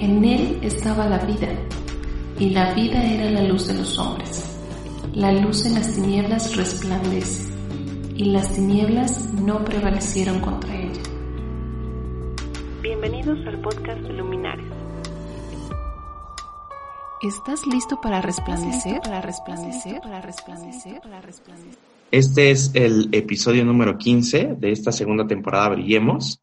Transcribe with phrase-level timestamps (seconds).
[0.00, 1.48] En él estaba la vida,
[2.38, 4.58] y la vida era la luz de los hombres.
[5.12, 7.52] La luz en las tinieblas resplandece,
[8.16, 11.02] y las tinieblas no prevalecieron contra ella.
[12.80, 14.64] Bienvenidos al podcast Luminares.
[17.20, 19.02] ¿Estás listo para resplandecer?
[19.02, 21.78] Para resplandecer, para resplandecer, para resplandecer.
[22.10, 26.40] Este es el episodio número 15 de esta segunda temporada Brillemos.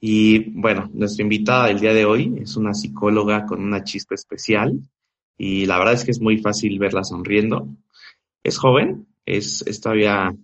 [0.00, 4.78] Y bueno, nuestra invitada del día de hoy es una psicóloga con una chispa especial
[5.38, 7.68] y la verdad es que es muy fácil verla sonriendo.
[8.42, 10.34] Es joven, es, todavía,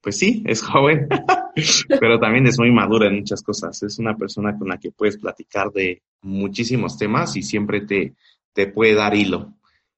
[0.00, 1.08] pues sí, es joven,
[2.00, 3.82] pero también es muy madura en muchas cosas.
[3.82, 8.14] Es una persona con la que puedes platicar de muchísimos temas y siempre te,
[8.52, 9.54] te puede dar hilo.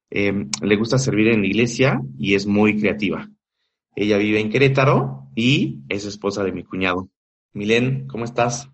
[0.08, 3.28] Em, le gusta servir en la iglesia y es muy creativa.
[3.94, 7.08] Ella vive en Querétaro y es esposa de mi cuñado.
[7.56, 8.68] Milen, ¿cómo estás?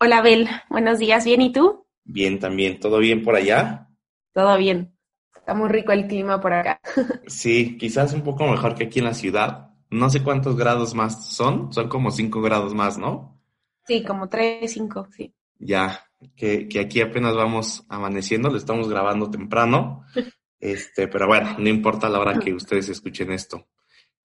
[0.00, 0.48] Hola, Bel.
[0.70, 1.26] Buenos días.
[1.26, 1.42] ¿Bien?
[1.42, 1.84] ¿Y tú?
[2.04, 2.80] Bien, también.
[2.80, 3.90] ¿Todo bien por allá?
[4.32, 4.96] Todo bien.
[5.36, 6.80] Está muy rico el clima por acá.
[7.26, 9.72] sí, quizás un poco mejor que aquí en la ciudad.
[9.90, 11.70] No sé cuántos grados más son.
[11.70, 13.38] Son como cinco grados más, ¿no?
[13.86, 15.34] Sí, como tres, cinco, sí.
[15.58, 20.06] Ya, que, que aquí apenas vamos amaneciendo, lo estamos grabando temprano.
[20.60, 23.68] Este, pero bueno, no importa la hora que ustedes escuchen esto.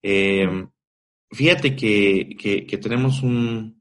[0.02, 0.48] Eh,
[1.32, 3.79] fíjate que, que, tenemos un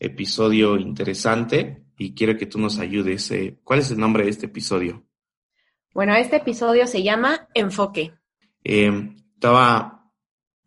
[0.00, 3.30] episodio interesante y quiero que tú nos ayudes.
[3.30, 5.06] Eh, ¿Cuál es el nombre de este episodio?
[5.94, 8.14] Bueno, este episodio se llama Enfoque.
[8.64, 8.92] Eh,
[9.34, 10.12] estaba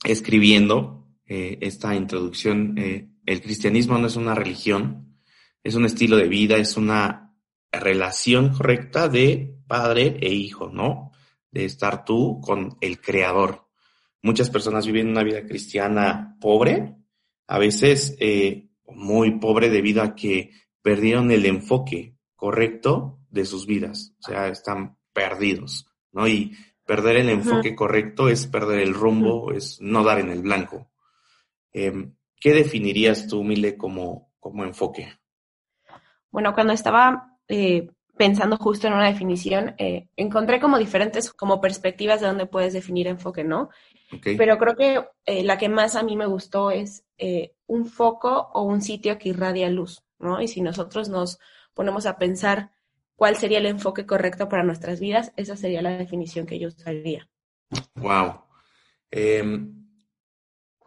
[0.03, 2.77] escribiendo esta introducción.
[2.77, 5.17] el cristianismo no es una religión,
[5.63, 7.33] es un estilo de vida, es una
[7.71, 11.11] relación correcta de padre e hijo, ¿no?
[11.49, 13.67] De estar tú con el creador.
[14.21, 16.95] Muchas personas viven una vida cristiana pobre,
[17.47, 24.15] a veces eh, muy pobre debido a que perdieron el enfoque correcto de sus vidas,
[24.19, 26.27] o sea, están perdidos, ¿no?
[26.27, 30.91] Y perder el enfoque correcto es perder el rumbo, es no dar en el blanco.
[31.71, 35.07] Em, ¿Qué definirías tú, Mile, como, como enfoque?
[36.31, 37.87] Bueno, cuando estaba eh,
[38.17, 43.07] pensando justo en una definición, eh, encontré como diferentes como perspectivas de dónde puedes definir
[43.07, 43.69] enfoque, ¿no?
[44.23, 48.49] Pero creo que eh, la que más a mí me gustó es eh, un foco
[48.53, 50.41] o un sitio que irradia luz, ¿no?
[50.41, 51.37] Y si nosotros nos
[51.75, 52.71] ponemos a pensar
[53.15, 57.29] cuál sería el enfoque correcto para nuestras vidas, esa sería la definición que yo usaría.
[57.93, 58.41] Wow.
[59.11, 59.85] Em,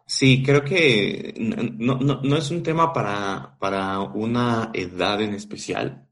[0.06, 6.04] sí, creo que no, no, es un tema para, para una edad en especial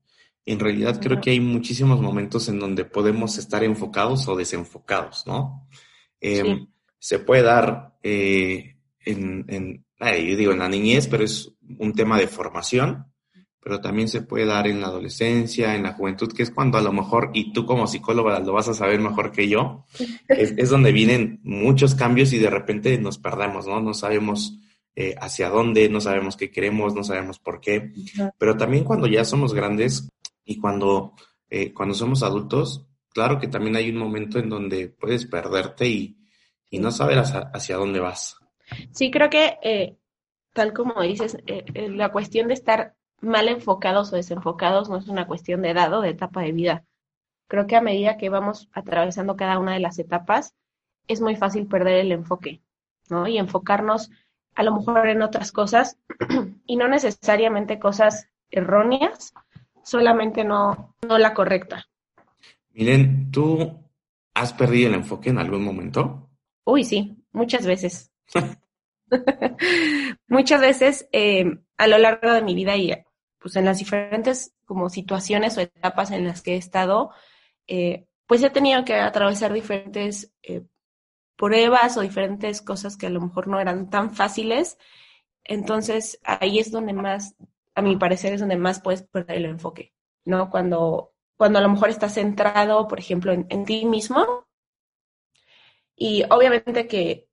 [0.45, 5.69] en realidad creo que hay muchísimos momentos en donde podemos estar enfocados o desenfocados, ¿no?
[6.21, 6.67] Em,
[6.99, 12.19] se puede dar eh, en, en yo digo en la niñez, pero es un tema
[12.19, 13.07] de formación,
[13.61, 16.83] pero también se puede dar en la adolescencia, en la juventud, que es cuando a
[16.83, 19.85] lo mejor, y tú como psicóloga lo vas a saber mejor que yo,
[20.29, 23.81] es, donde vienen muchos cambios y de repente nos perdemos, ¿no?
[23.81, 24.59] No sabemos
[24.97, 27.93] eh, hacia dónde, no sabemos qué queremos, no sabemos por qué,
[28.39, 30.09] pero también cuando ya somos grandes,
[30.45, 31.15] y cuando,
[31.49, 36.19] eh, cuando somos adultos, claro que también hay un momento en donde puedes perderte y,
[36.73, 38.37] no saber hacia, dónde vas.
[38.93, 39.97] Sí, creo que eh,
[40.53, 45.27] tal como dices, eh, la cuestión de estar mal enfocados o desenfocados no es una
[45.27, 46.85] cuestión de edad o de etapa de vida.
[47.49, 50.55] Creo que a medida que vamos atravesando cada una de las etapas,
[51.09, 52.63] es muy fácil perder el enfoque,
[53.09, 53.27] ¿no?
[53.27, 54.11] Y enfocarnos
[54.55, 55.99] a lo mejor en otras cosas
[56.67, 59.35] y no necesariamente cosas erróneas,
[59.83, 61.87] solamente no, no la correcta.
[62.73, 63.79] Miren, ¿tú
[64.35, 66.31] has perdido el enfoque en algún momento?
[66.65, 68.11] Uy, sí, muchas veces.
[70.29, 71.45] muchas veces eh,
[71.77, 72.93] a lo largo de mi vida y
[73.39, 77.11] pues en las diferentes como situaciones o etapas en las que he estado,
[77.67, 80.63] eh, pues he tenido que atravesar diferentes eh,
[81.37, 84.79] pruebas o diferentes cosas que a lo mejor no eran tan fáciles.
[85.45, 87.35] Entonces ahí es donde más
[87.75, 89.93] a mi parecer, es donde más puedes perder el enfoque,
[90.25, 90.51] ¿no?
[90.51, 94.47] Cuando, cuando a lo mejor estás centrado, por ejemplo, en, ti mismo.
[95.97, 97.29] Y obviamente que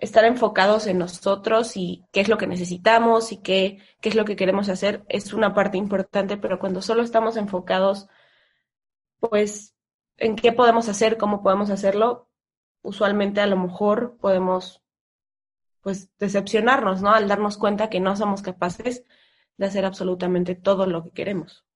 [0.00, 4.24] estar enfocados en nosotros y qué es lo que necesitamos y qué, qué es lo
[4.24, 8.08] que queremos hacer es una parte importante, pero cuando solo estamos enfocados,
[9.20, 9.76] pues,
[10.16, 12.28] en qué podemos hacer, cómo podemos hacerlo,
[12.82, 14.82] usualmente a lo mejor podemos,
[15.82, 17.12] pues, decepcionarnos, ¿no?
[17.12, 19.04] Al darnos cuenta que no somos capaces
[19.58, 21.66] de hacer absolutamente todo lo que queremos.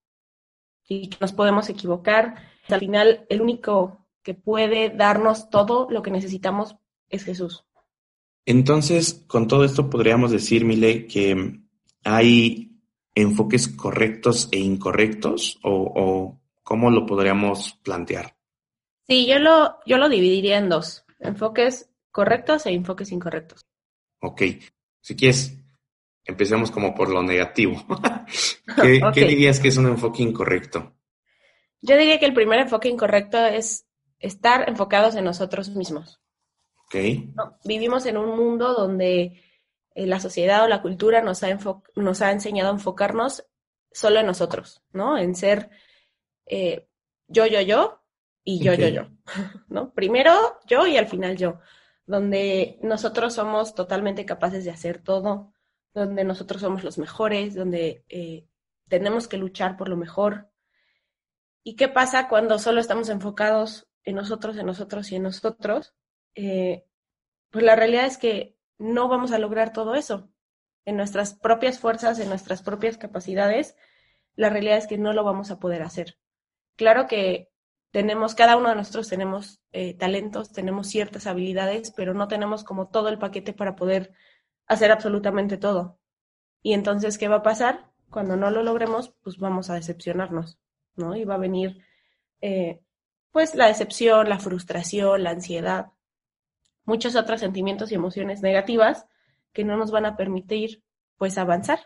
[0.87, 2.35] Y que nos podemos equivocar.
[2.69, 6.77] Al final, el único que puede darnos todo lo que necesitamos
[7.09, 7.65] es Jesús.
[8.45, 11.59] Entonces, con todo esto podríamos decir, Mile, que
[12.03, 12.71] hay
[13.15, 18.35] enfoques correctos e incorrectos o, ¿Cómo lo podríamos plantear?
[19.07, 23.67] Sí, yo lo, yo lo dividiría en dos, enfoques correctos e enfoques incorrectos.
[24.19, 24.41] Ok,
[24.99, 25.55] si quieres,
[26.23, 27.85] empecemos como por lo negativo.
[28.81, 30.95] ¿Qué, ¿Qué, dirías que es un enfoque incorrecto?
[31.81, 33.85] Yo diría que el primer enfoque incorrecto es
[34.17, 36.19] estar enfocados en nosotros mismos.
[36.87, 36.95] Ok.
[37.63, 39.41] vivimos en un mundo donde
[39.95, 41.57] eh, la sociedad o la cultura nos ha,
[41.95, 43.45] nos ha enseñado a enfocarnos
[43.91, 45.17] solo en nosotros, ¿no?
[45.17, 45.69] En ser
[46.45, 46.87] eh,
[47.27, 48.01] yo, yo, yo
[48.43, 49.07] y yo, yo, yo,
[49.69, 49.93] ¿no?
[49.93, 51.59] Primero yo y al final yo,
[52.05, 55.53] donde nosotros somos totalmente capaces de hacer todo,
[55.93, 58.47] donde nosotros somos los mejores, donde eh,
[58.87, 60.49] tenemos que luchar por lo mejor.
[61.63, 65.95] ¿Y qué pasa cuando solo estamos enfocados en nosotros, en nosotros y en nosotros?
[66.35, 66.85] Eh,
[67.49, 70.29] pues la realidad es que no vamos a lograr todo eso.
[70.85, 73.75] En nuestras propias fuerzas, en nuestras propias capacidades,
[74.35, 76.17] la realidad es que no lo vamos a poder hacer.
[76.75, 77.49] Claro que
[77.91, 82.89] tenemos, cada uno de nosotros tenemos eh, talentos, tenemos ciertas habilidades, pero no tenemos como
[82.89, 84.11] todo el paquete para poder
[84.67, 85.97] hacer absolutamente todo.
[86.61, 87.89] Y entonces, ¿qué va a pasar?
[88.09, 90.59] Cuando no lo logremos, pues vamos a decepcionarnos,
[90.95, 91.15] ¿no?
[91.15, 91.77] Y va a venir,
[92.41, 92.81] eh,
[93.31, 95.93] pues, la decepción, la frustración, la ansiedad,
[96.85, 99.05] muchos otros sentimientos y emociones negativas
[99.53, 100.83] que no nos van a permitir,
[101.17, 101.79] pues, avanzar.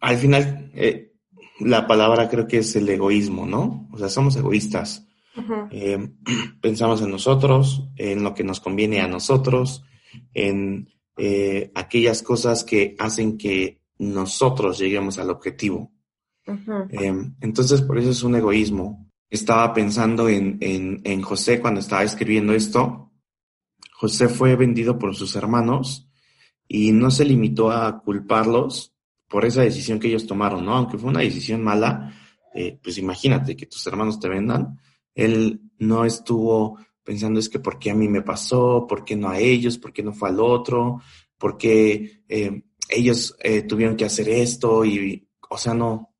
[0.00, 1.12] Al final, eh,
[1.60, 3.88] la palabra creo que es el egoísmo, ¿no?
[3.92, 5.06] O sea, somos egoístas.
[5.70, 5.98] Eh,
[6.60, 9.82] pensamos en nosotros, en lo que nos conviene a nosotros,
[10.34, 15.92] en eh, aquellas cosas que hacen que nosotros lleguemos al objetivo.
[17.40, 19.10] Entonces, por eso es un egoísmo.
[19.28, 23.05] Estaba pensando en, en, en José cuando estaba escribiendo esto.
[23.98, 26.06] José fue vendido por sus hermanos
[26.68, 28.94] y no se limitó a culparlos
[29.26, 30.74] por esa decisión que ellos tomaron, ¿no?
[30.74, 32.12] Aunque fue una decisión mala,
[32.54, 34.78] eh, pues imagínate que tus hermanos te vendan.
[35.14, 39.30] Él no estuvo pensando es que por qué a mí me pasó, por qué no
[39.30, 41.00] a ellos, por qué no fue al otro,
[41.38, 46.14] por qué eh, ellos eh, tuvieron que hacer esto y, o sea, no.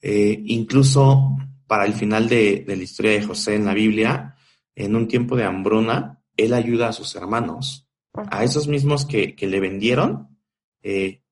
[0.00, 1.36] incluso
[1.66, 4.36] para el final de, la historia de José en la Biblia,
[4.76, 9.46] en un tiempo de hambruna, él ayuda a sus hermanos, a esos mismos que, que
[9.46, 10.38] le vendieron,
[10.82, 11.22] eh,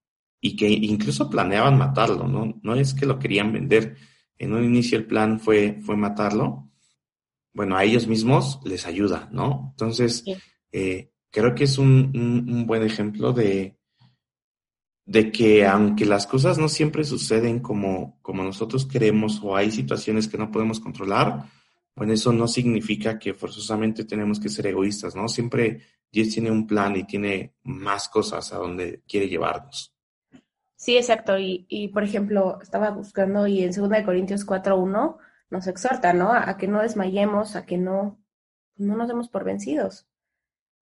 [0.40, 2.60] y que incluso planeaban matarlo, ¿no?
[2.62, 3.96] No es que lo querían vender.
[4.38, 6.70] En un inicio el plan fue, fue matarlo.
[7.54, 9.70] Bueno, a ellos mismos les ayuda, ¿no?
[9.72, 10.24] Entonces,
[10.72, 12.12] eh, creo que es un,
[12.48, 13.78] un, buen ejemplo de,
[15.06, 20.28] de que aunque las cosas no siempre suceden como, como nosotros queremos o hay situaciones
[20.28, 21.46] que no podemos controlar,
[21.96, 25.28] bueno, eso no significa que forzosamente tenemos que ser egoístas, ¿no?
[25.28, 25.80] Siempre
[26.12, 29.94] Dios tiene un plan y tiene más cosas a donde quiere llevarnos.
[30.76, 31.38] Sí, exacto.
[31.38, 35.16] Y, y por ejemplo, estaba buscando y en 2 Corintios 4.1
[35.48, 36.32] nos exhorta, ¿no?
[36.32, 38.20] A, que no desmayemos, a que no,
[38.76, 40.06] no nos demos por vencidos.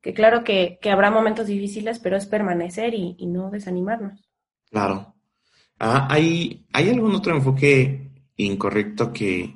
[0.02, 4.28] Que claro que, que habrá momentos difíciles, pero es permanecer y, y no desanimarnos.
[4.68, 5.14] Claro.
[5.78, 9.54] Ah, ¿hay, ¿Hay algún otro enfoque incorrecto que,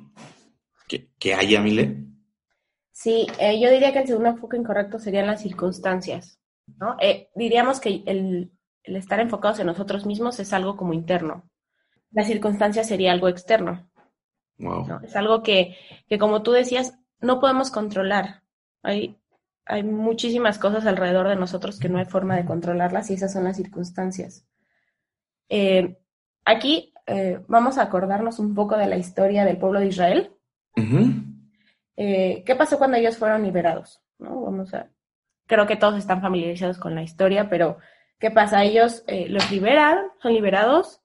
[0.89, 2.05] que, que haya, Mile?
[2.91, 6.97] Sí, eh, yo diría que el segundo enfoque incorrecto serían las circunstancias, ¿no?
[6.99, 8.51] Eh, diríamos que el,
[8.83, 11.49] el estar enfocados en nosotros mismos es algo como interno.
[12.11, 13.89] La circunstancia sería algo externo.
[15.03, 18.43] Es algo que, que, como tú decías, no podemos controlar.
[18.83, 19.17] Hay,
[19.65, 23.45] hay muchísimas cosas alrededor de nosotros que no hay forma de controlarlas y esas son
[23.45, 24.45] las circunstancias.
[25.47, 25.97] Eh,
[26.43, 30.35] aquí eh, vamos a acordarnos un poco de la historia del pueblo de Israel.
[31.97, 34.01] Eh, ¿Qué pasó cuando ellos fueron liberados?
[34.17, 34.41] ¿No?
[34.41, 34.89] Vamos a,
[35.45, 37.77] creo que todos están familiarizados con la historia, pero
[38.19, 38.63] ¿Qué pasa?
[38.65, 41.01] Ellos eh, los liberan, son liberados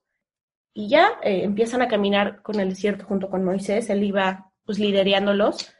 [0.73, 3.89] y ya eh, empiezan a caminar con el desierto junto con Moisés.
[3.89, 5.73] Él iba pues liderándolos.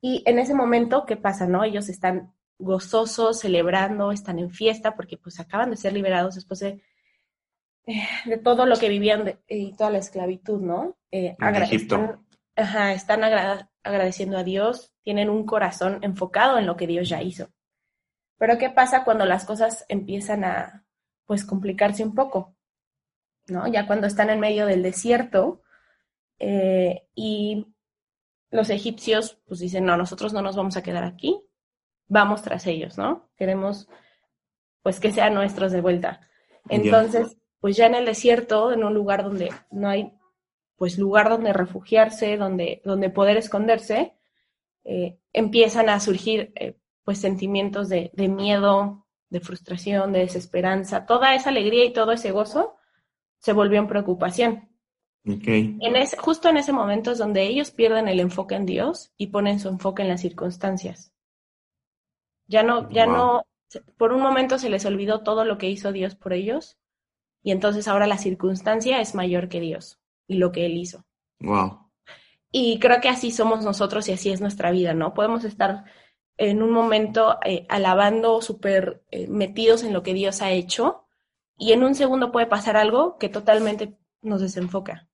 [0.00, 1.48] Y en ese momento, ¿qué pasa?
[1.48, 1.64] No?
[1.64, 6.80] Ellos están gozosos, celebrando, están en fiesta porque pues acaban de ser liberados después de,
[7.86, 10.96] eh, de todo lo que vivían y toda la esclavitud, ¿no?
[11.10, 11.96] en Egipto.
[11.96, 12.26] Están,
[12.58, 17.48] ajá, están agradeciendo a Dios, tienen un corazón enfocado en lo que Dios ya hizo.
[18.36, 20.84] Pero ¿qué pasa cuando las cosas empiezan a,
[21.24, 22.56] pues, complicarse un poco?
[23.46, 23.66] ¿No?
[23.66, 25.62] Ya cuando están en medio del desierto
[26.38, 27.66] eh, y
[28.50, 31.40] los egipcios, pues, dicen, no, nosotros no nos vamos a quedar aquí,
[32.06, 33.30] vamos tras ellos, ¿no?
[33.36, 33.88] Queremos,
[34.82, 36.20] pues, que sean nuestros de vuelta.
[36.68, 40.12] Entonces, pues ya en el desierto, en un lugar donde no hay,
[40.78, 44.14] pues, lugar donde refugiarse, donde, donde poder esconderse,
[44.84, 51.50] eh, empiezan a surgir eh, pues sentimientos de, miedo, de frustración, de desesperanza, toda esa
[51.50, 52.76] alegría y todo ese gozo
[53.38, 54.68] se volvió en preocupación.
[55.24, 59.26] En ese, justo en ese momento es donde ellos pierden el enfoque en Dios y
[59.26, 61.12] ponen su enfoque en las circunstancias.
[62.46, 63.42] Ya no, ya no,
[63.98, 66.78] por un momento se les olvidó todo lo que hizo Dios por ellos
[67.42, 69.97] y entonces ahora la circunstancia es mayor que Dios
[70.36, 71.04] lo que Él hizo.
[71.40, 71.88] Wow.
[72.50, 75.14] Y creo que así somos nosotros y así es nuestra vida, ¿no?
[75.14, 75.84] Podemos estar
[76.36, 81.04] en un momento eh, alabando, súper eh, metidos en lo que Dios ha hecho
[81.58, 85.08] y en un segundo puede pasar algo que totalmente nos desenfoca.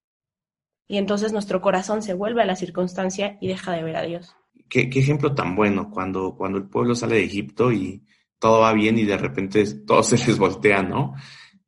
[0.87, 4.37] Y entonces nuestro corazón se vuelve a la circunstancia y deja de ver a Dios.
[4.69, 8.05] Qué, ejemplo tan bueno cuando, cuando el pueblo sale de Egipto y
[8.39, 11.15] todo va bien y de repente todo se les voltea, ¿no?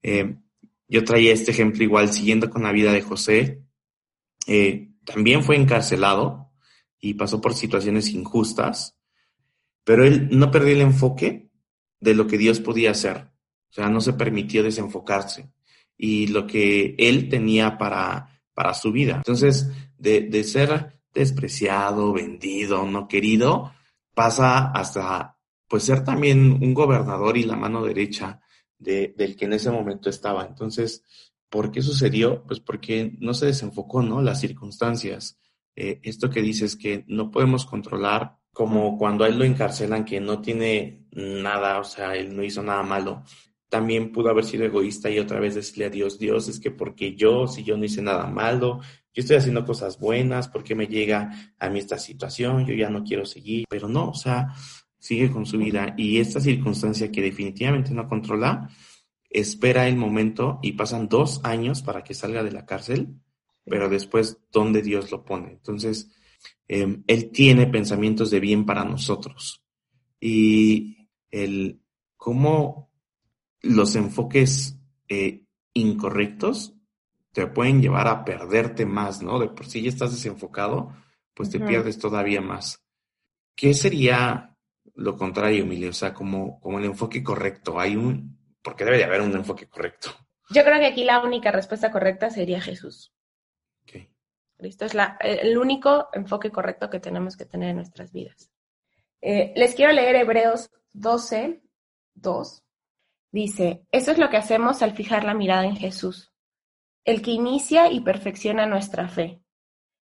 [0.02, 0.36] Eh,
[0.88, 3.62] yo traía este ejemplo igual siguiendo con la vida de José.
[4.46, 6.52] Eh, también fue encarcelado
[6.98, 8.96] y pasó por situaciones injustas,
[9.84, 11.50] pero él no perdió el enfoque
[12.00, 13.30] de lo que Dios podía hacer.
[13.70, 15.50] O sea, no se permitió desenfocarse
[15.96, 19.16] y lo que él tenía para para su vida.
[19.16, 23.74] Entonces, de, de ser despreciado, vendido, no querido,
[24.14, 25.36] pasa hasta
[25.68, 28.40] pues ser también un gobernador y la mano derecha
[28.78, 30.46] de, del que en ese momento estaba.
[30.46, 31.04] Entonces,
[31.48, 32.44] ¿por qué sucedió?
[32.44, 34.22] Pues porque no se desenfocó, ¿no?
[34.22, 35.38] Las circunstancias.
[35.74, 40.20] Eh, esto que dices que no podemos controlar, como cuando a él lo encarcelan, que
[40.20, 43.22] no tiene nada, o sea, él no hizo nada malo
[43.68, 47.14] también pudo haber sido egoísta y otra vez decirle a Dios, Dios, es que porque
[47.16, 48.80] yo, si yo no hice nada malo,
[49.12, 52.66] yo estoy haciendo cosas buenas, ¿por qué me llega a mí esta situación?
[52.66, 54.48] Yo ya no quiero seguir, pero no, o sea,
[54.98, 58.70] sigue con su vida y esta circunstancia que definitivamente no controla,
[59.30, 63.20] espera el momento y pasan dos años para que salga de la cárcel,
[63.64, 65.50] pero después, ¿dónde Dios lo pone?
[65.50, 66.10] Entonces,
[66.68, 69.64] em, Él tiene pensamientos de bien para nosotros
[70.20, 71.80] y el
[72.16, 72.90] cómo
[73.62, 76.74] los enfoques eh, incorrectos
[77.32, 79.38] te pueden llevar a perderte más, ¿no?
[79.38, 80.94] De por sí ya estás desenfocado,
[81.34, 82.82] pues te pierdes todavía más.
[83.54, 84.55] ¿Qué sería
[84.96, 85.90] lo contrario, Emilio?
[85.90, 87.78] O sea, como, como el enfoque correcto.
[87.78, 90.10] Hay un, porque debe de haber un enfoque correcto.
[90.50, 93.12] Yo creo que aquí la única respuesta correcta sería Jesús.
[93.82, 94.10] Okay.
[94.58, 98.50] Esto es la, el único enfoque correcto que tenemos que tener en nuestras vidas.
[99.20, 101.62] Eh, les quiero leer Hebreos 12,
[102.14, 102.62] 2.
[103.32, 106.32] Dice, eso es lo que hacemos al fijar la mirada en Jesús,
[107.04, 109.42] el que inicia y perfecciona nuestra fe.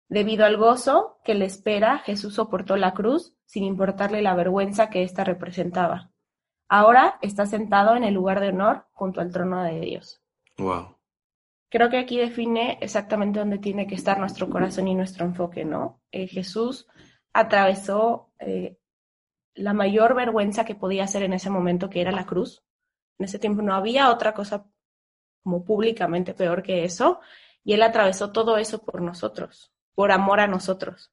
[0.08, 5.02] Debido al gozo que le espera, Jesús soportó la cruz sin importarle la vergüenza que
[5.02, 6.10] ésta representaba.
[6.68, 10.22] Ahora está sentado en el lugar de honor junto al trono de Dios.
[10.58, 10.96] Wow.
[11.68, 16.00] Creo que aquí define exactamente dónde tiene que estar nuestro corazón y nuestro enfoque, ¿no?
[16.12, 16.86] Eh, Jesús
[17.32, 18.78] atravesó eh,
[19.54, 22.64] la mayor vergüenza que podía hacer en ese momento, que era la cruz,
[23.18, 24.66] en ese tiempo no había otra cosa
[25.42, 27.20] como públicamente peor que eso,
[27.64, 31.12] y él atravesó todo eso por nosotros, por amor a nosotros.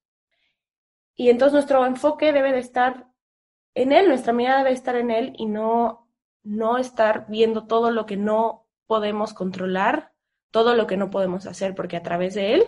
[1.15, 3.07] Y entonces nuestro enfoque debe de estar
[3.75, 6.09] en él, nuestra mirada debe estar en él y no,
[6.43, 10.13] no estar viendo todo lo que no podemos controlar,
[10.51, 12.63] todo lo que no podemos hacer, porque a través de él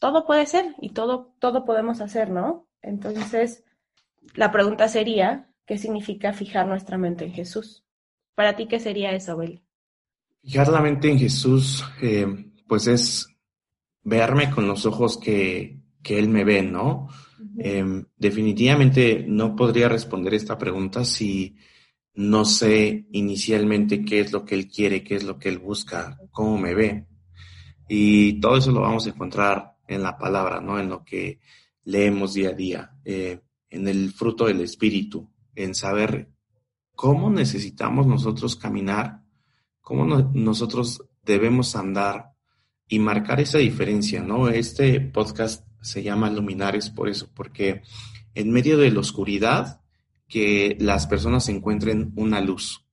[0.00, 2.68] todo puede ser y todo, todo podemos hacer, ¿no?
[2.82, 3.64] Entonces,
[4.34, 7.84] la pregunta sería, ¿qué significa fijar nuestra mente en Jesús?
[8.34, 9.62] Para ti, ¿qué sería eso, Beli?
[10.42, 12.26] Fijar la mente en Jesús, eh,
[12.66, 13.28] pues es
[14.08, 17.08] verme con los ojos que, Él me ve, ¿no?
[17.58, 21.56] Em, definitivamente no podría responder esta pregunta si
[22.14, 26.18] no sé inicialmente qué es lo que Él quiere, qué es lo que Él busca,
[26.30, 27.06] cómo me ve.
[27.88, 30.78] Y todo eso lo vamos a encontrar en la palabra, ¿no?
[30.78, 31.40] En lo que
[31.84, 36.30] leemos día a día, eh, en el fruto del Espíritu, en saber
[36.94, 39.22] cómo necesitamos nosotros caminar,
[39.80, 42.32] cómo nosotros debemos andar
[42.88, 44.48] y marcar esa diferencia, ¿no?
[44.48, 47.82] Este podcast se llama Luminares por eso, porque
[48.34, 49.80] en medio de la oscuridad,
[50.28, 52.84] que las personas encuentren una luz.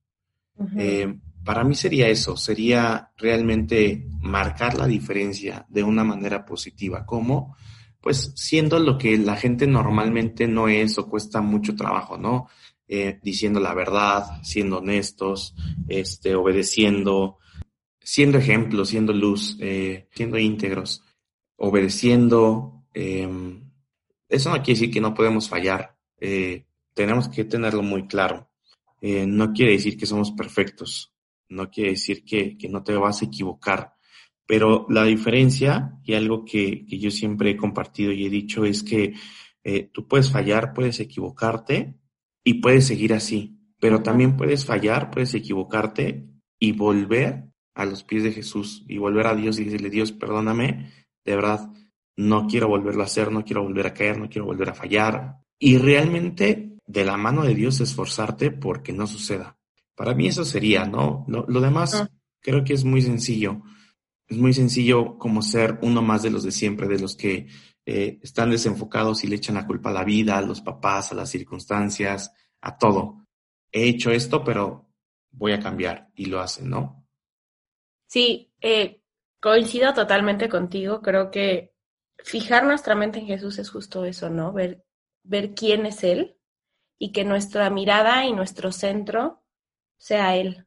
[0.76, 7.04] Eh, para mí sería eso, sería realmente marcar la diferencia de una manera positiva.
[7.04, 7.54] ¿Cómo?
[8.00, 12.48] Pues siendo lo que la gente normalmente no es o cuesta mucho trabajo, ¿no?
[12.88, 15.54] Eh, diciendo la verdad, siendo honestos,
[15.88, 17.38] este, obedeciendo,
[18.06, 21.02] siendo ejemplo, siendo luz, eh, siendo íntegros,
[21.56, 22.84] obedeciendo.
[22.94, 23.68] Em,
[24.28, 25.98] eso no quiere decir que no podemos fallar.
[26.20, 28.48] Eh, tenemos que tenerlo muy claro.
[29.02, 31.12] no quiere decir que somos perfectos.
[31.48, 33.94] No quiere decir que, que, no te vas a equivocar.
[34.46, 38.82] Pero la diferencia, y algo que, que yo siempre he compartido y he dicho, es
[38.82, 39.14] que
[39.92, 41.94] tú puedes fallar, puedes equivocarte,
[42.42, 47.45] y puedes seguir así, pero también puedes fallar, puedes equivocarte y volver
[47.76, 50.90] a los pies de Jesús y volver a Dios y decirle, Dios, perdóname,
[51.24, 51.70] de verdad,
[52.16, 55.36] no quiero volverlo a hacer, no quiero volver a caer, no quiero volver a fallar.
[55.58, 59.58] Y realmente de la mano de Dios esforzarte porque no suceda.
[59.94, 61.26] Para mí eso sería, ¿no?
[61.28, 62.08] Lo, demás ah.
[62.40, 63.60] creo que es muy sencillo.
[64.26, 67.46] Es muy sencillo como ser uno más de los de siempre, de los que
[67.84, 71.14] eh, están desenfocados y le echan la culpa a la vida, a los papás, a
[71.14, 73.26] las circunstancias, a todo.
[73.70, 74.88] He hecho esto, pero
[75.30, 77.05] voy a cambiar y lo hacen, ¿no?
[78.06, 79.00] Sí, eh,
[79.40, 81.02] coincido totalmente contigo.
[81.02, 81.74] Creo que
[82.18, 84.52] fijar nuestra mente en Jesús es justo eso, ¿no?
[84.52, 84.84] Ver,
[85.22, 86.36] ver quién es Él
[86.98, 89.42] y que nuestra mirada y nuestro centro
[89.98, 90.66] sea Él,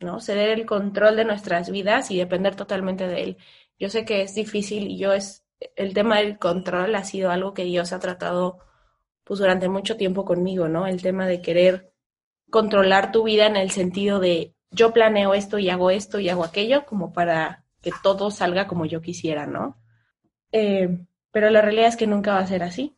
[0.00, 0.20] ¿no?
[0.20, 3.36] Ceder el control de nuestras vidas y depender totalmente de Él.
[3.78, 5.44] Yo sé que es difícil y yo es,
[5.76, 8.58] el tema del control ha sido algo que Dios ha tratado
[9.24, 10.86] pues durante mucho tiempo conmigo, ¿no?
[10.86, 11.92] El tema de querer
[12.50, 16.44] controlar tu vida en el sentido de yo planeo esto y hago esto y hago
[16.44, 19.76] aquello como para que todo salga como yo quisiera, ¿no?
[20.52, 20.98] Eh,
[21.30, 22.96] pero la realidad es que nunca va a ser así.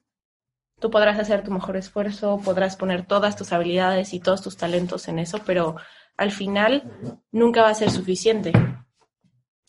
[0.80, 5.08] Tú podrás hacer tu mejor esfuerzo, podrás poner todas tus habilidades y todos tus talentos
[5.08, 5.76] en eso, pero
[6.16, 6.84] al final
[7.32, 8.52] nunca va a ser suficiente,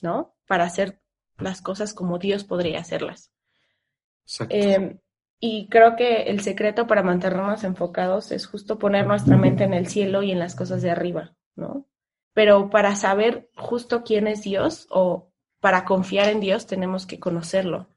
[0.02, 0.36] ¿no?
[0.48, 1.02] Para hacer
[1.38, 3.32] las cosas como Dios podría hacerlas.
[4.50, 5.00] Eh,
[5.40, 9.88] y creo que el secreto para mantenernos enfocados es justo poner nuestra mente en el
[9.88, 11.89] cielo y en las cosas de arriba, ¿no?
[12.40, 15.30] Pero para saber justo quién es Dios o
[15.60, 17.90] para confiar en Dios tenemos que conocerlo.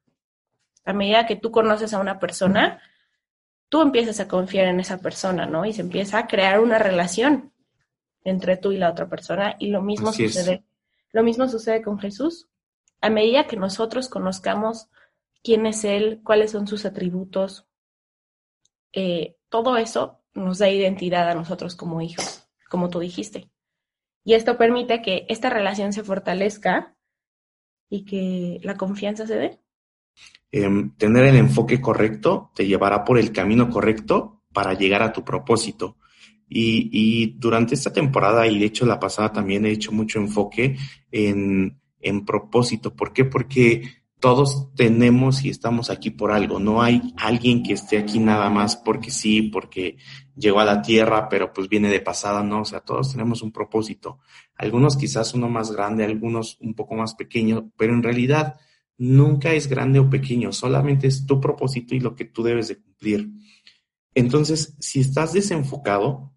[0.85, 2.83] A medida que tú conoces a una persona,
[3.69, 5.65] tú empiezas a confiar en esa persona, ¿no?
[5.65, 7.53] Y se empieza a crear una relación
[8.25, 10.65] entre tú y la otra persona y lo mismo sucede.
[11.13, 12.49] Lo mismo sucede con Jesús.
[13.01, 14.89] A medida que nosotros conozcamos
[15.45, 17.69] quién es Él, cuáles son sus atributos,
[18.93, 23.52] eh, todo eso nos da identidad a nosotros como hijos, como tú dijiste.
[24.25, 26.95] Y esto permite que esta relación se fortalezca
[27.89, 29.59] y que la confianza se dé.
[30.51, 35.25] Em, tener el enfoque correcto te llevará por el camino correcto para llegar a tu
[35.25, 35.97] propósito.
[36.55, 40.77] Y, durante esta temporada, y de hecho la pasada también he hecho mucho enfoque
[41.11, 42.95] en, en propósito.
[42.95, 43.25] ¿Por qué?
[43.25, 46.61] Porque todos tenemos y estamos aquí por algo.
[46.61, 49.97] No hay alguien que esté aquí nada más porque sí, porque
[50.37, 52.61] llegó a la tierra, pero pues viene de pasada, no.
[52.61, 54.21] O sea, todos tenemos un propósito.
[54.55, 58.55] Algunos quizás uno más grande, algunos un poco más pequeño, pero en realidad
[58.97, 62.81] nunca es grande o pequeño, solamente es tu propósito y lo que tú debes de
[62.81, 63.29] cumplir.
[64.15, 66.33] Entonces, si estás desenfocado,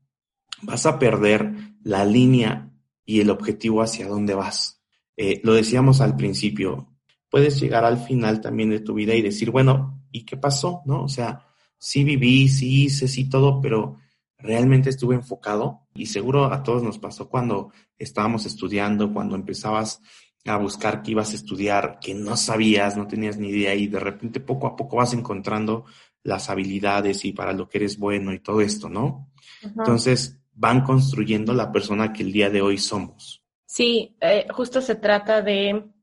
[0.64, 2.72] vas a perder la línea
[3.06, 4.82] y el objetivo hacia dónde vas.
[5.18, 6.95] Eh, lo decíamos al principio,
[7.36, 10.84] puedes llegar al final también de tu vida y decir, bueno, ¿y qué pasó?
[10.86, 11.04] ¿No?
[11.04, 11.46] O sea,
[11.78, 13.98] sí viví, sí hice, sí todo, pero
[14.38, 20.02] realmente estuve enfocado y seguro a todos nos pasó cuando estábamos estudiando, cuando empezabas
[20.46, 24.00] a buscar qué ibas a estudiar, que no sabías, no tenías ni idea y de
[24.00, 25.84] repente poco a poco vas encontrando
[26.24, 29.30] las habilidades y para lo que eres bueno y todo esto, ¿no?
[29.62, 33.44] Entonces van construyendo la persona que el día de hoy somos.
[33.66, 35.95] Sí, eh, justo se trata de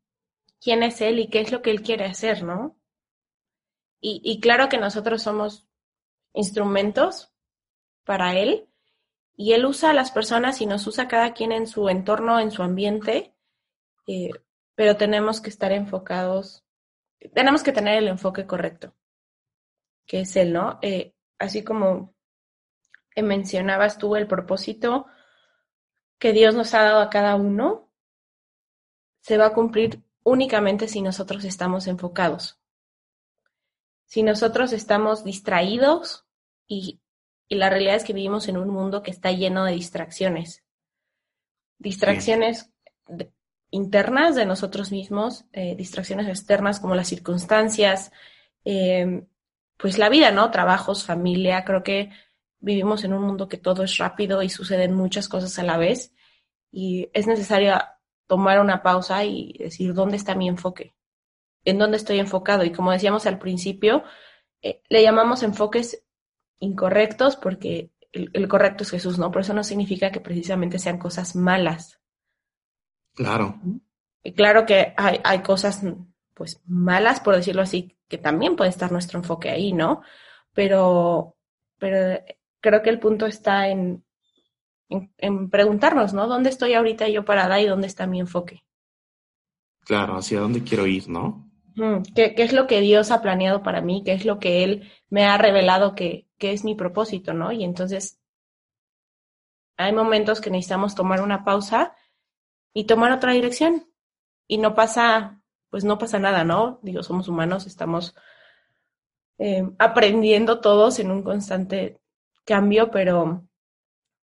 [0.63, 2.79] quién es él y qué es lo que él quiere hacer, ¿no?
[4.05, 5.69] Y, claro que nosotros somos
[6.33, 7.33] instrumentos
[8.05, 8.69] para él
[9.37, 12.51] y él usa a las personas y nos usa cada quien en su entorno, en
[12.51, 13.33] su ambiente
[14.09, 14.31] eh,
[14.75, 16.65] pero tenemos que estar enfocados,
[17.33, 18.93] tenemos que tener el enfoque correcto,
[20.05, 20.81] que es el, ¿no?
[20.83, 22.15] Eh, así como
[23.15, 25.07] mencionabas tú el propósito
[26.19, 27.93] que Dios nos ha dado a cada uno,
[29.21, 32.59] se va a cumplir únicamente si nosotros estamos enfocados.
[34.07, 36.27] Si nosotros estamos distraídos
[36.67, 37.01] y,
[37.49, 40.65] y la realidad es que vivimos en un mundo que está lleno de distracciones.
[41.79, 42.71] Distracciones
[43.71, 48.13] internas de nosotros mismos, eh, distracciones externas como las circunstancias,
[48.65, 49.25] eh,
[49.79, 50.51] pues la vida, ¿no?
[50.51, 52.11] Trabajos, familia, creo que
[52.61, 56.15] vivimos en un mundo que todo es rápido y suceden muchas cosas a la vez
[56.71, 57.75] y es necesario
[58.33, 60.95] tomar una pausa y decir, ¿dónde está mi enfoque?
[61.67, 62.65] ¿En dónde estoy enfocado?
[62.65, 64.05] Y como decíamos al principio,
[64.63, 66.03] eh, le llamamos enfoques
[66.59, 69.31] incorrectos porque el, el, correcto es Jesús, ¿no?
[69.31, 72.01] Pero eso no significa que precisamente sean cosas malas.
[73.13, 73.61] Claro.
[74.23, 75.83] Y claro que hay, hay cosas,
[76.33, 80.01] pues, malas, por decirlo así, que también puede estar nuestro enfoque ahí, ¿no?
[80.55, 81.37] Pero,
[81.77, 82.19] pero
[82.63, 84.03] creo que el punto está en,
[85.19, 86.27] en, preguntarnos, ¿no?
[86.27, 88.63] ¿Dónde estoy ahorita yo parada y dónde está mi enfoque?
[89.85, 91.49] Claro, hacia dónde quiero ir, ¿no?
[92.15, 94.03] ¿Qué, ¿Qué, es lo que Dios ha planeado para mí?
[94.05, 97.51] ¿Qué es lo que Él me ha revelado que, que es mi propósito, ¿no?
[97.53, 98.21] Y entonces
[99.77, 101.95] hay momentos que necesitamos tomar una pausa
[102.75, 103.89] y tomar otra dirección.
[104.47, 106.79] Y no pasa, pues no pasa nada, ¿no?
[106.83, 108.15] Digo, somos humanos, estamos
[109.39, 112.01] eh, aprendiendo todos en un constante
[112.45, 113.47] cambio, pero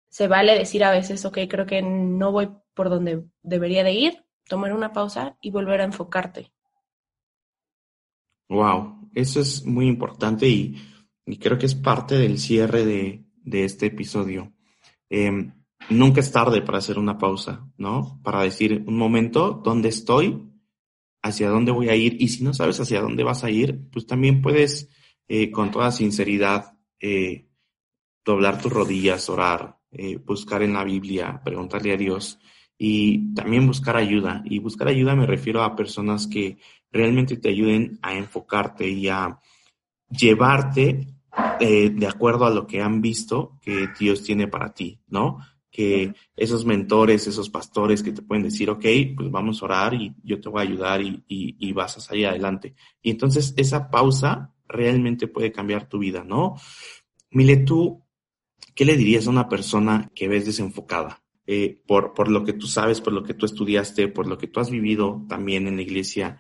[0.10, 4.26] se vale decir a veces, ok, creo que no voy por donde debería de ir,
[4.48, 6.52] tomar una pausa y volver a enfocarte.
[8.50, 10.76] Wow, eso es muy importante y,
[11.40, 13.26] creo que es parte del cierre de,
[13.64, 14.54] este episodio.
[15.10, 15.54] Em,
[15.90, 18.20] nunca es tarde para hacer una pausa, ¿no?
[18.24, 20.44] Para decir un momento, ¿dónde estoy?
[21.22, 22.20] ¿Hacia dónde voy a ir?
[22.20, 24.90] Y si no sabes hacia dónde vas a ir, pues también puedes
[25.28, 27.48] eh, con toda sinceridad eh,
[28.26, 32.40] doblar tus rodillas, orar, eh, buscar en la Biblia, preguntarle a Dios
[32.78, 34.42] y también buscar ayuda.
[34.46, 36.58] Y buscar ayuda me refiero a personas que
[36.92, 39.40] realmente te ayuden a enfocarte y a
[40.10, 41.08] llevarte
[41.60, 45.40] de acuerdo a lo que han visto que Dios tiene para ti, ¿no?
[45.70, 50.16] Que esos mentores, esos pastores que te pueden decir, ok, pues vamos a orar y
[50.24, 52.76] yo te voy a ayudar y, y vas a salir adelante.
[53.02, 56.56] Y entonces esa pausa realmente puede cambiar tu vida, ¿no?
[57.32, 58.04] Mile, tú,
[58.80, 61.22] ¿qué le dirías a una persona que ves desenfocada?
[61.46, 64.48] Eh, por, por lo que tú sabes, por lo que tú estudiaste, por lo que
[64.48, 66.40] tú has vivido también en la iglesia.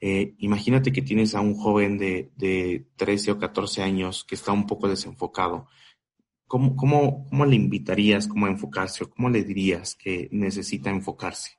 [0.00, 4.52] Eh, imagínate que tienes a un joven de, de 13 o 14 años que está
[4.52, 5.66] un poco desenfocado.
[6.46, 11.58] ¿Cómo, cómo, cómo le invitarías cómo a enfocarse o cómo le dirías que necesita enfocarse?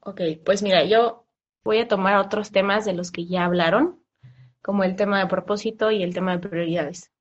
[0.00, 1.26] Ok, pues mira, yo
[1.62, 4.02] voy a tomar otros temas de los que ya hablaron
[4.62, 7.12] como el tema de propósito y el tema de prioridades.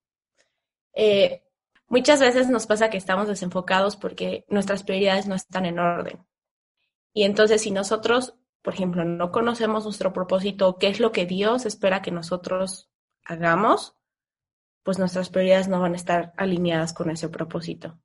[0.94, 1.42] Eh,
[1.96, 6.26] muchas veces nos pasa que estamos desenfocados porque nuestras prioridades no están en orden.
[7.14, 11.66] Y entonces si nosotros, por ejemplo, no conocemos nuestro propósito, qué es lo que Dios
[11.66, 12.92] espera que nosotros
[13.24, 13.96] hagamos,
[14.84, 17.98] pues nuestras prioridades no van a estar alineadas con ese propósito.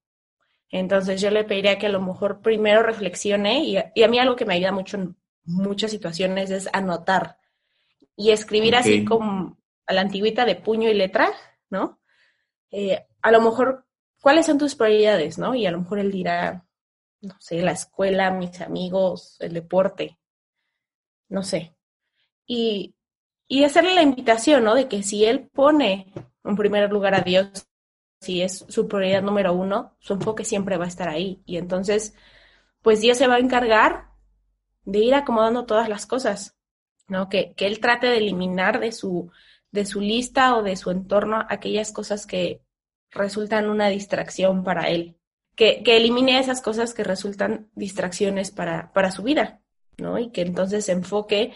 [0.68, 4.36] Entonces yo le pediría que a lo mejor primero reflexione y, y a mí algo
[4.36, 7.38] que me ayuda mucho en muchas situaciones es anotar
[8.14, 11.32] y escribir así como a la antigüita de puño y letra,
[11.70, 12.00] ¿no?
[12.70, 13.86] Eh, a lo mejor,
[14.20, 15.54] ¿cuáles son tus prioridades, no?
[15.54, 16.66] Y a lo mejor él dirá,
[17.20, 20.18] no sé, la escuela, mis amigos, el deporte,
[21.28, 21.76] no sé.
[22.46, 22.94] Y,
[23.48, 24.74] y hacerle la invitación, ¿no?
[24.74, 26.12] De que si él pone
[26.44, 27.66] en primer lugar a Dios,
[28.20, 31.42] si es su prioridad número uno, su enfoque siempre va a estar ahí.
[31.46, 32.14] Y entonces,
[32.82, 34.10] pues Dios se va a encargar
[34.84, 36.56] de ir acomodando todas las cosas.
[37.10, 37.28] ¿no?
[37.28, 39.30] Que, que él trate de eliminar de su,
[39.72, 42.62] de su lista o de su entorno aquellas cosas que
[43.10, 45.16] resultan una distracción para él.
[45.56, 49.60] Que, que elimine esas cosas que resultan distracciones para, para su vida,
[49.98, 50.18] ¿no?
[50.18, 51.52] Y que entonces se enfoque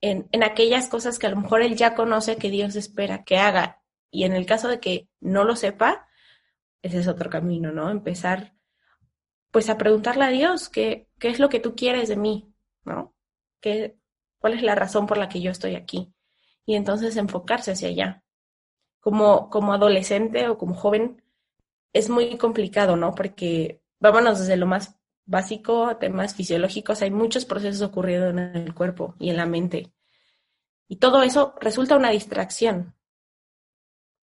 [0.00, 3.36] en, en aquellas cosas que a lo mejor él ya conoce que Dios espera que
[3.36, 3.82] haga.
[4.10, 6.08] Y en el caso de que no lo sepa,
[6.82, 7.90] ese es otro camino, ¿no?
[7.90, 8.54] Empezar,
[9.50, 12.52] pues, a preguntarle a Dios qué, qué es lo que tú quieres de mí,
[12.84, 13.14] ¿no?
[13.60, 13.96] ¿Qué,
[14.38, 16.12] ¿Cuál es la razón por la que yo estoy aquí?
[16.66, 18.23] Y entonces enfocarse hacia allá.
[19.04, 21.22] Como, como adolescente o como joven
[21.92, 23.14] es muy complicado, ¿no?
[23.14, 28.74] Porque vámonos desde lo más básico a temas fisiológicos, hay muchos procesos ocurriendo en el
[28.74, 29.92] cuerpo y en la mente.
[30.88, 32.94] Y todo eso resulta una distracción.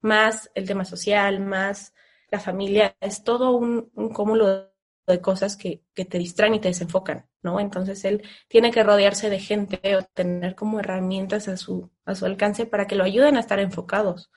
[0.02, 1.94] Más el tema social, más
[2.30, 4.70] la familia, es todo un, cúmulo
[5.06, 7.58] de cosas que, que, te distraen y te desenfocan, ¿no?
[7.58, 12.26] Entonces él tiene que rodearse de gente o tener como herramientas a su, a su
[12.26, 14.30] alcance para que lo ayuden a estar enfocados.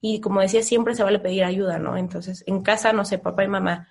[0.00, 1.96] Y como decía, siempre se vale pedir ayuda, ¿no?
[1.96, 3.88] Entonces, en casa, no sé, papá y mamá,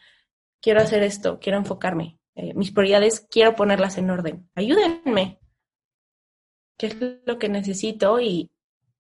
[0.62, 5.40] quiero hacer esto, quiero enfocarme, eh, mis prioridades quiero ponerlas en orden, ayúdenme.
[6.78, 8.20] ¿Qué es lo que necesito?
[8.20, 8.52] Y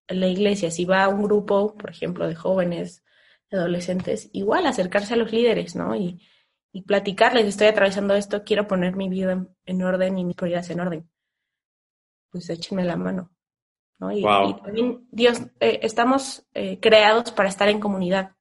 [0.08, 3.04] en la iglesia, si va a un grupo, por ejemplo, de jóvenes,
[3.52, 5.96] adolescentes, igual acercarse a los líderes, ¿no?
[5.96, 6.22] Y,
[6.72, 10.80] y platicarles, estoy atravesando esto, quiero poner mi vida en, orden y mis prioridades en
[10.80, 11.10] orden.
[12.30, 13.32] Pues échenme la mano.
[13.99, 14.12] ¿No?
[14.12, 18.36] Y, también, Dios, eh, estamos eh, creados para estar en comunidad.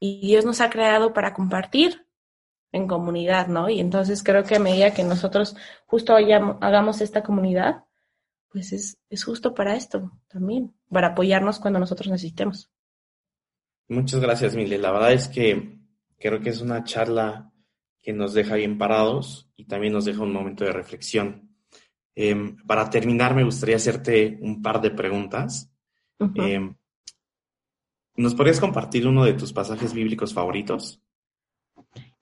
[0.00, 2.06] Y Dios nos ha creado para compartir
[2.72, 3.68] en comunidad, ¿no?
[3.68, 7.84] Y entonces creo que a medida que nosotros justo hagamos esta comunidad,
[8.50, 12.70] pues es, es justo para esto también, para apoyarnos cuando nosotros necesitemos.
[13.88, 14.78] Muchas gracias, Mile.
[14.78, 15.82] La verdad es que
[16.22, 17.52] Creo que es una charla
[18.00, 21.51] que nos deja bien parados y también nos deja un momento de reflexión.
[22.14, 25.70] Em, para terminar, me gustaría hacerte un par de preguntas.
[26.34, 26.74] Em,
[28.16, 31.00] ¿Nos podrías compartir uno de tus pasajes bíblicos favoritos?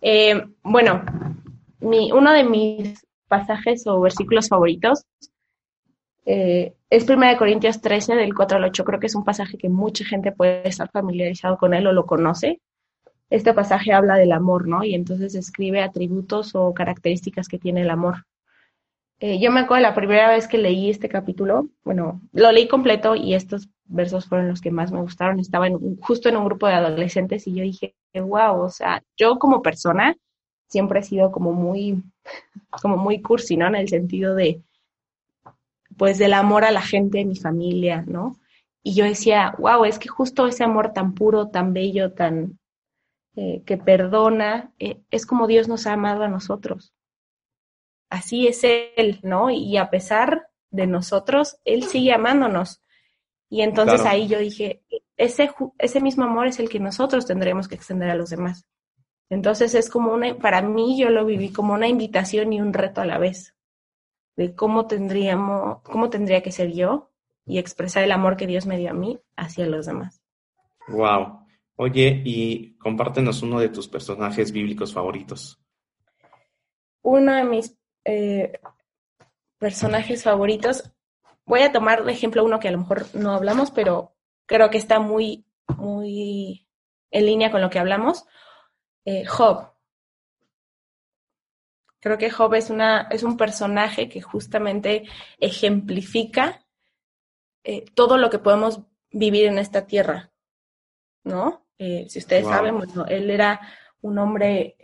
[0.01, 1.03] Eh, bueno,
[1.81, 5.05] mi, uno de mis pasajes o versículos favoritos
[6.25, 8.85] eh, es 1 Corintios 13, del 4 al 8.
[8.85, 12.07] Creo que es un pasaje que mucha gente puede estar familiarizado con él o lo
[12.07, 12.61] conoce
[13.31, 14.83] este pasaje habla del amor, ¿no?
[14.83, 18.27] Y entonces describe atributos o características que tiene el amor.
[19.23, 23.15] Eh, yo me acuerdo la primera vez que leí este capítulo, bueno, lo leí completo
[23.15, 25.39] y estos versos fueron los que más me gustaron.
[25.39, 29.39] Estaba en, justo en un grupo de adolescentes y yo dije, wow, o sea, yo
[29.39, 30.17] como persona
[30.69, 32.03] siempre he sido como muy,
[32.83, 33.67] como muy cursi, ¿no?
[33.67, 34.63] En el sentido de,
[35.99, 38.37] pues, del amor a la gente, mi familia, ¿no?
[38.83, 42.59] Y yo decía, wow, es que justo ese amor tan puro, tan bello, tan,
[43.37, 46.95] eh, que perdona, eh, es como Dios nos ha amado a nosotros
[48.11, 49.51] así es Él, ¿no?
[49.51, 52.83] Y a pesar de nosotros, Él sigue amándonos.
[53.49, 54.83] Y entonces ahí yo dije,
[55.17, 58.67] ese, ese mismo amor es el que nosotros tendremos que extender a los demás.
[59.29, 63.01] Entonces es como una, para mí yo lo viví como una invitación y un reto
[63.01, 63.55] a la vez,
[64.37, 67.11] de cómo tendríamos, cómo tendría que ser yo
[67.47, 70.21] y expresar el amor que Dios me dio a mí hacia los demás.
[70.89, 71.41] Wow.
[71.77, 75.61] Oye, y compártenos uno de tus personajes bíblicos favoritos.
[77.03, 78.61] Uno de mis eh,
[79.59, 80.91] personajes favoritos.
[81.45, 84.79] Voy a tomar de ejemplo uno que a lo mejor no hablamos, pero creo que
[84.79, 85.45] está muy,
[85.77, 86.67] muy
[87.11, 88.25] en línea con lo que hablamos.
[89.05, 89.73] Eh, Job.
[92.01, 95.05] Creo que Job es, una, es un personaje que justamente
[95.39, 96.65] ejemplifica
[97.63, 100.33] eh, todo lo que podemos vivir en esta tierra,
[101.25, 101.67] ¿no?
[101.79, 103.59] si ustedes saben, bueno, él era
[104.03, 104.77] un hombre,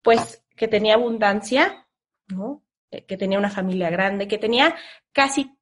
[0.00, 1.85] pues, que tenía abundancia,
[2.28, 2.62] ¿no?
[2.90, 4.74] Eh, que tenía una familia grande, que tenía
[5.12, 5.56] casi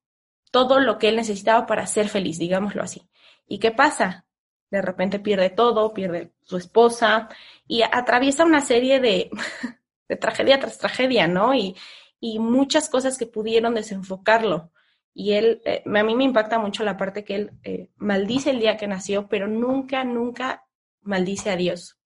[0.51, 3.09] todo lo que él necesitaba para ser feliz, digámoslo así.
[3.47, 4.27] ¿Y qué pasa?
[4.71, 7.29] De repente pierde todo, pierde su esposa
[7.67, 9.31] y atraviesa una serie de,
[10.09, 11.55] de tragedia tras tragedia, ¿no?
[11.55, 11.77] Y,
[12.21, 14.71] y, muchas cosas que pudieron desenfocarlo.
[15.13, 18.61] Y él, eh, a mí me impacta mucho la parte que él eh, maldice el
[18.61, 20.67] día que nació, pero nunca, nunca
[21.03, 21.99] maldice a Dios,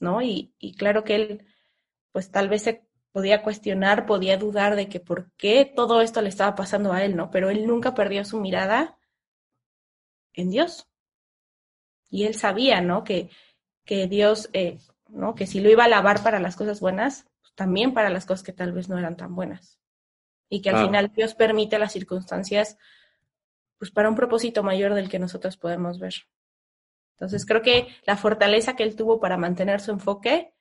[0.00, 0.22] ¿no?
[0.22, 1.46] Y, y claro que él,
[2.12, 2.84] pues tal vez se
[3.14, 7.14] podía cuestionar, podía dudar de que por qué todo esto le estaba pasando a él,
[7.14, 7.30] ¿no?
[7.30, 8.98] Pero él nunca perdió su mirada
[10.32, 10.88] en Dios.
[12.10, 13.04] Y él sabía, ¿no?
[13.04, 13.30] Que,
[13.84, 14.78] que Dios, eh,
[15.10, 15.36] ¿no?
[15.36, 18.42] Que si lo iba a alabar para las cosas buenas, pues también para las cosas
[18.42, 19.78] que tal vez no eran tan buenas.
[20.48, 22.78] Y que al final Dios permite las circunstancias,
[23.78, 26.14] pues para un propósito mayor del que nosotros podemos ver.
[27.12, 30.52] Entonces creo que la fortaleza que él tuvo para mantener su enfoque,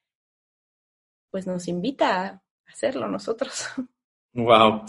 [1.32, 3.67] pues nos invita a hacerlo nosotros.
[4.36, 4.86] Wow.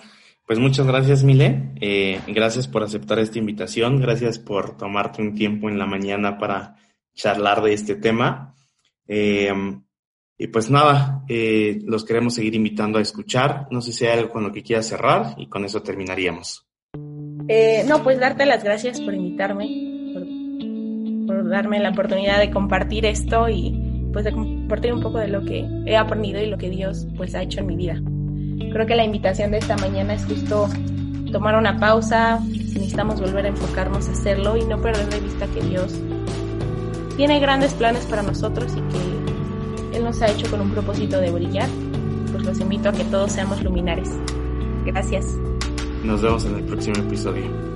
[0.46, 1.72] Pues muchas gracias, Mile.
[1.80, 4.00] Eh, gracias por aceptar esta invitación.
[4.00, 6.76] Gracias por tomarte un tiempo en la mañana para
[7.14, 8.54] charlar de este tema.
[9.06, 9.52] Eh,
[10.36, 13.68] y pues nada, eh, los queremos seguir invitando a escuchar.
[13.70, 16.66] No sé si hay algo con lo que quieras cerrar y con eso terminaríamos.
[16.94, 19.66] no, pues darte las gracias por invitarme,
[20.12, 23.83] por, por darme la oportunidad de compartir esto y
[24.14, 27.34] pues de compartir un poco de lo que he aprendido y lo que Dios pues
[27.34, 28.00] ha hecho en mi vida.
[28.72, 30.68] Creo que la invitación de esta mañana es justo
[31.32, 35.46] tomar una pausa, si necesitamos volver a enfocarnos a hacerlo y no perder de vista
[35.48, 35.92] que Dios
[37.16, 41.32] tiene grandes planes para nosotros y que Él nos ha hecho con un propósito de
[41.32, 41.68] brillar.
[42.30, 44.10] Pues los invito a que todos seamos luminares.
[44.86, 45.26] Gracias.
[46.04, 47.73] Nos vemos en el próximo episodio.